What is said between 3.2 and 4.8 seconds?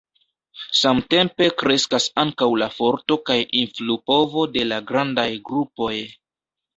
kaj influpovo de